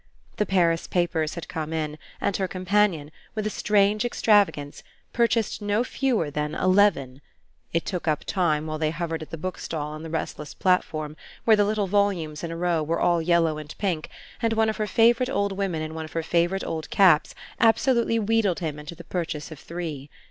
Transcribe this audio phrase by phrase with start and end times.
[0.37, 4.81] The Paris papers had come in and her companion, with a strange extravagance,
[5.13, 7.21] purchased no fewer than eleven:
[7.71, 11.55] it took up time while they hovered at the bookstall on the restless platform, where
[11.55, 14.09] the little volumes in a row were all yellow and pink
[14.41, 18.17] and one of her favourite old women in one of her favourite old caps absolutely
[18.17, 20.09] wheedled him into the purchase of three.